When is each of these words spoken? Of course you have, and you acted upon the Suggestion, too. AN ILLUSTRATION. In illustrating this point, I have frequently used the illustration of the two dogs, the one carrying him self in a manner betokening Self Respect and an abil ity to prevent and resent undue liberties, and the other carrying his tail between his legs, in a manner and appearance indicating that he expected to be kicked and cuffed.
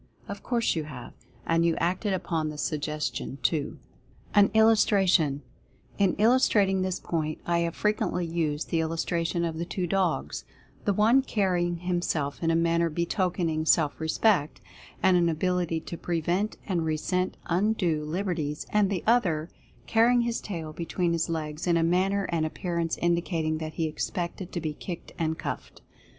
Of 0.27 0.41
course 0.41 0.75
you 0.75 0.85
have, 0.85 1.13
and 1.45 1.63
you 1.63 1.75
acted 1.75 2.11
upon 2.11 2.49
the 2.49 2.57
Suggestion, 2.57 3.37
too. 3.43 3.77
AN 4.33 4.49
ILLUSTRATION. 4.55 5.43
In 5.99 6.15
illustrating 6.15 6.81
this 6.81 6.99
point, 6.99 7.39
I 7.45 7.59
have 7.59 7.75
frequently 7.75 8.25
used 8.25 8.71
the 8.71 8.79
illustration 8.79 9.45
of 9.45 9.59
the 9.59 9.63
two 9.63 9.85
dogs, 9.85 10.43
the 10.85 10.93
one 10.93 11.21
carrying 11.21 11.75
him 11.75 12.01
self 12.01 12.41
in 12.41 12.49
a 12.49 12.55
manner 12.55 12.89
betokening 12.89 13.67
Self 13.67 14.01
Respect 14.01 14.59
and 15.03 15.17
an 15.17 15.29
abil 15.29 15.59
ity 15.59 15.79
to 15.81 15.97
prevent 15.99 16.57
and 16.65 16.83
resent 16.83 17.37
undue 17.45 18.03
liberties, 18.03 18.65
and 18.71 18.89
the 18.89 19.03
other 19.05 19.51
carrying 19.85 20.21
his 20.21 20.41
tail 20.41 20.73
between 20.73 21.13
his 21.13 21.29
legs, 21.29 21.67
in 21.67 21.77
a 21.77 21.83
manner 21.83 22.23
and 22.31 22.43
appearance 22.43 22.97
indicating 22.97 23.59
that 23.59 23.73
he 23.73 23.85
expected 23.85 24.51
to 24.51 24.59
be 24.59 24.73
kicked 24.73 25.11
and 25.19 25.37
cuffed. 25.37 25.83